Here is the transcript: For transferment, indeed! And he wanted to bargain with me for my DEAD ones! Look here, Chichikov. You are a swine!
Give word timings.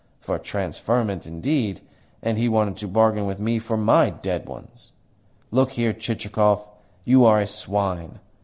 For 0.19 0.39
transferment, 0.39 1.27
indeed! 1.27 1.81
And 2.23 2.35
he 2.39 2.49
wanted 2.49 2.75
to 2.77 2.87
bargain 2.87 3.27
with 3.27 3.39
me 3.39 3.59
for 3.59 3.77
my 3.77 4.09
DEAD 4.09 4.47
ones! 4.49 4.93
Look 5.51 5.73
here, 5.73 5.93
Chichikov. 5.93 6.67
You 7.05 7.23
are 7.25 7.39
a 7.39 7.45
swine! 7.45 8.17